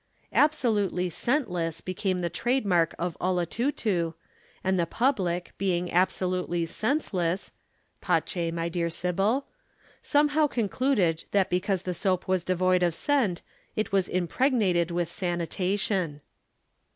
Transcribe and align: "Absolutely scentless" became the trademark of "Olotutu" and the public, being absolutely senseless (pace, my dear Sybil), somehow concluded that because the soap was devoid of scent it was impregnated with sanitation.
"Absolutely 0.33 1.11
scentless" 1.11 1.79
became 1.79 2.21
the 2.21 2.29
trademark 2.31 2.95
of 2.97 3.15
"Olotutu" 3.21 4.15
and 4.63 4.79
the 4.79 4.87
public, 4.87 5.53
being 5.59 5.91
absolutely 5.91 6.65
senseless 6.65 7.51
(pace, 8.01 8.51
my 8.51 8.67
dear 8.67 8.89
Sybil), 8.89 9.45
somehow 10.01 10.47
concluded 10.47 11.25
that 11.33 11.51
because 11.51 11.83
the 11.83 11.93
soap 11.93 12.27
was 12.27 12.43
devoid 12.43 12.81
of 12.81 12.95
scent 12.95 13.43
it 13.75 13.91
was 13.91 14.09
impregnated 14.09 14.89
with 14.89 15.07
sanitation. 15.07 16.21